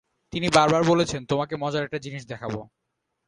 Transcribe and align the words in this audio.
তিনি 0.33 0.47
বারবার 0.49 0.81
বলেছেন, 0.83 1.21
তোমাকে 1.25 1.53
মজার 1.55 1.85
একটা 1.85 1.99
জিনিস 1.99 2.23
দেখাব। 2.27 2.53